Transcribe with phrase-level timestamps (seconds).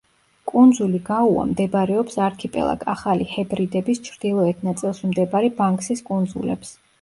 [0.51, 6.75] კუნძული გაუა მდებარეობს არქიპელაგ ახალი ჰებრიდების ჩრდილოეთ ნაწილში მდებარე ბანქსის კუნძულებს.